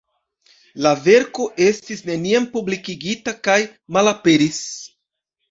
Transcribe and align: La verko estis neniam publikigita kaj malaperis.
La 0.85 0.93
verko 1.07 1.45
estis 1.65 2.01
neniam 2.07 2.49
publikigita 2.57 3.35
kaj 3.49 3.59
malaperis. 3.99 4.65